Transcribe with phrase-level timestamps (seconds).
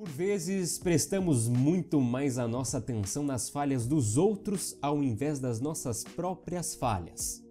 [0.00, 5.60] Por vezes, prestamos muito mais a nossa atenção nas falhas dos outros ao invés das
[5.60, 7.44] nossas próprias falhas.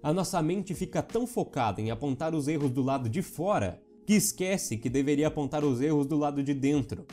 [0.00, 4.12] A nossa mente fica tão focada em apontar os erros do lado de fora que
[4.12, 7.04] esquece que deveria apontar os erros do lado de dentro.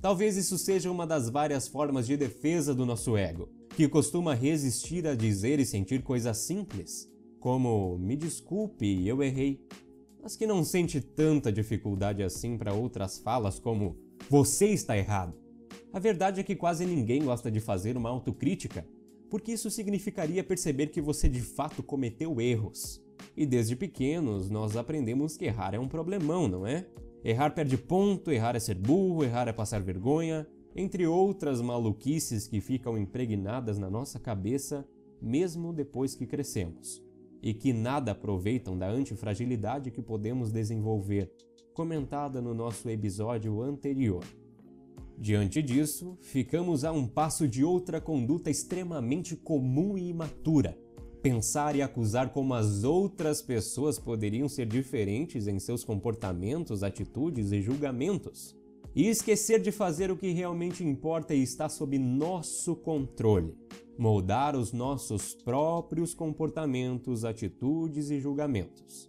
[0.00, 5.06] Talvez isso seja uma das várias formas de defesa do nosso ego, que costuma resistir
[5.06, 7.06] a dizer e sentir coisas simples,
[7.38, 9.60] como me desculpe, eu errei,
[10.22, 15.34] mas que não sente tanta dificuldade assim para outras falas como você está errado.
[15.92, 18.86] A verdade é que quase ninguém gosta de fazer uma autocrítica,
[19.30, 23.02] porque isso significaria perceber que você de fato cometeu erros.
[23.36, 26.86] E desde pequenos nós aprendemos que errar é um problemão, não é?
[27.24, 32.60] Errar perde ponto, errar é ser burro, errar é passar vergonha, entre outras maluquices que
[32.60, 34.86] ficam impregnadas na nossa cabeça
[35.20, 37.02] mesmo depois que crescemos,
[37.42, 41.32] e que nada aproveitam da antifragilidade que podemos desenvolver,
[41.72, 44.24] comentada no nosso episódio anterior.
[45.18, 50.76] Diante disso, ficamos a um passo de outra conduta extremamente comum e imatura.
[51.22, 57.62] Pensar e acusar como as outras pessoas poderiam ser diferentes em seus comportamentos, atitudes e
[57.62, 58.54] julgamentos.
[58.96, 63.54] E esquecer de fazer o que realmente importa e está sob nosso controle.
[63.98, 69.08] Moldar os nossos próprios comportamentos, atitudes e julgamentos.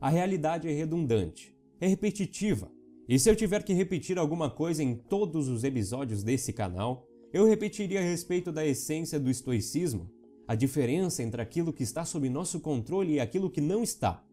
[0.00, 2.70] A realidade é redundante é repetitiva.
[3.08, 7.46] E se eu tiver que repetir alguma coisa em todos os episódios desse canal, eu
[7.46, 10.10] repetiria a respeito da essência do estoicismo,
[10.48, 14.24] a diferença entre aquilo que está sob nosso controle e aquilo que não está,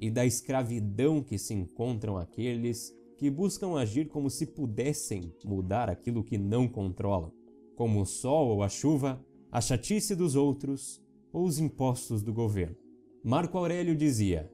[0.00, 6.24] e da escravidão que se encontram aqueles que buscam agir como se pudessem mudar aquilo
[6.24, 7.30] que não controlam,
[7.76, 12.76] como o sol ou a chuva, a chatice dos outros ou os impostos do governo.
[13.22, 14.50] Marco Aurélio dizia: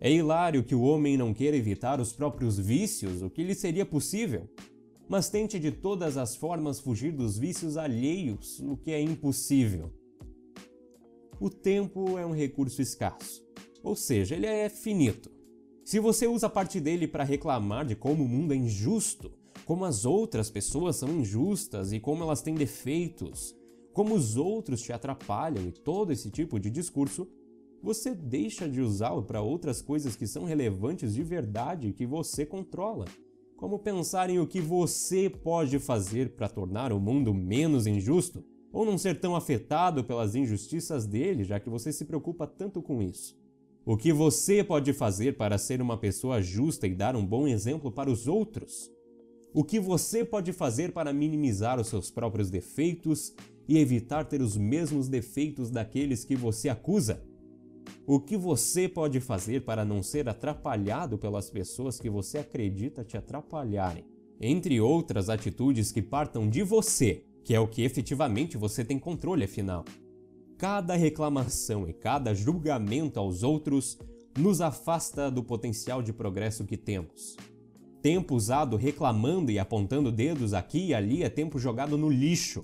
[0.00, 3.84] é hilário que o homem não queira evitar os próprios vícios, o que lhe seria
[3.84, 4.48] possível,
[5.06, 9.92] mas tente de todas as formas fugir dos vícios alheios, o que é impossível.
[11.38, 13.46] O tempo é um recurso escasso,
[13.82, 15.30] ou seja, ele é finito.
[15.92, 19.30] Se você usa parte dele para reclamar de como o mundo é injusto,
[19.66, 23.54] como as outras pessoas são injustas e como elas têm defeitos,
[23.92, 27.28] como os outros te atrapalham e todo esse tipo de discurso,
[27.82, 32.46] você deixa de usá-lo para outras coisas que são relevantes de verdade e que você
[32.46, 33.04] controla.
[33.54, 38.42] Como pensar em o que você pode fazer para tornar o mundo menos injusto,
[38.72, 43.02] ou não ser tão afetado pelas injustiças dele, já que você se preocupa tanto com
[43.02, 43.41] isso.
[43.84, 47.90] O que você pode fazer para ser uma pessoa justa e dar um bom exemplo
[47.90, 48.88] para os outros?
[49.52, 53.34] O que você pode fazer para minimizar os seus próprios defeitos
[53.68, 57.24] e evitar ter os mesmos defeitos daqueles que você acusa?
[58.06, 63.16] O que você pode fazer para não ser atrapalhado pelas pessoas que você acredita te
[63.16, 64.06] atrapalharem?
[64.40, 69.42] Entre outras atitudes que partam de você, que é o que efetivamente você tem controle
[69.42, 69.84] afinal.
[70.62, 73.98] Cada reclamação e cada julgamento aos outros
[74.38, 77.36] nos afasta do potencial de progresso que temos.
[78.00, 82.62] Tempo usado reclamando e apontando dedos aqui e ali é tempo jogado no lixo.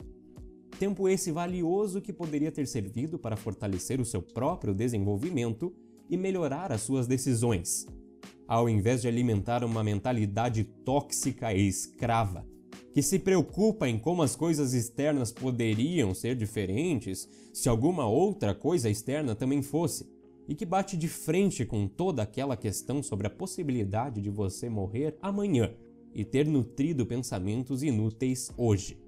[0.79, 5.75] Tempo esse valioso que poderia ter servido para fortalecer o seu próprio desenvolvimento
[6.09, 7.85] e melhorar as suas decisões,
[8.47, 12.47] ao invés de alimentar uma mentalidade tóxica e escrava,
[12.99, 18.91] que se preocupa em como as coisas externas poderiam ser diferentes se alguma outra coisa
[18.91, 20.11] externa também fosse,
[20.49, 25.17] e que bate de frente com toda aquela questão sobre a possibilidade de você morrer
[25.23, 25.73] amanhã
[26.13, 28.99] e ter nutrido pensamentos inúteis hoje.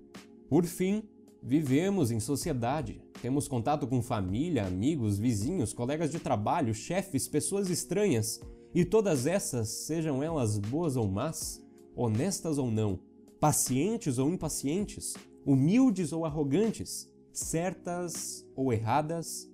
[0.48, 1.02] Por fim,
[1.42, 8.38] Vivemos em sociedade, temos contato com família, amigos, vizinhos, colegas de trabalho, chefes, pessoas estranhas,
[8.74, 11.64] e todas essas, sejam elas boas ou más,
[11.96, 13.00] honestas ou não,
[13.40, 15.14] pacientes ou impacientes,
[15.46, 19.50] humildes ou arrogantes, certas ou erradas,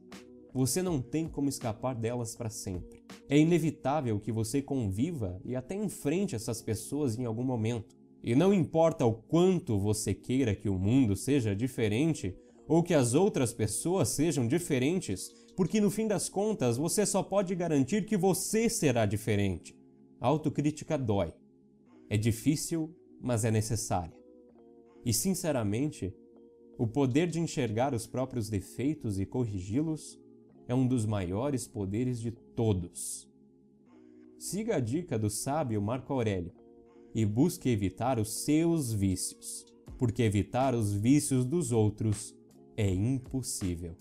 [0.52, 3.04] você não tem como escapar delas para sempre.
[3.28, 7.94] É inevitável que você conviva e até enfrente essas pessoas em algum momento.
[8.22, 12.34] E não importa o quanto você queira que o mundo seja diferente
[12.66, 17.54] ou que as outras pessoas sejam diferentes, porque no fim das contas você só pode
[17.54, 19.78] garantir que você será diferente.
[20.20, 21.32] A autocrítica dói.
[22.08, 24.16] É difícil, mas é necessária.
[25.04, 26.14] E sinceramente,
[26.78, 30.20] o poder de enxergar os próprios defeitos e corrigi-los
[30.68, 33.28] é um dos maiores poderes de todos.
[34.38, 36.52] Siga a dica do sábio Marco Aurélio
[37.14, 39.64] e busque evitar os seus vícios,
[39.98, 42.36] porque evitar os vícios dos outros
[42.76, 43.96] é impossível.